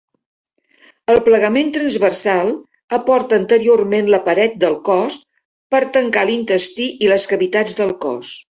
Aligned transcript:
El 1.15 1.19
plegament 1.27 1.69
transversal 1.75 2.49
aporta 2.99 3.39
anteriorment 3.41 4.09
la 4.15 4.21
paret 4.31 4.57
del 4.65 4.75
cos 4.89 5.21
per 5.77 5.85
tancar 5.99 6.27
l'intestí 6.33 6.91
i 7.07 7.13
les 7.15 7.33
cavitats 7.35 7.81
del 7.83 7.97
cos. 8.09 8.37